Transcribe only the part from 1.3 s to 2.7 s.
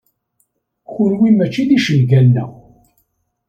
mačči d icenga-nneɣ.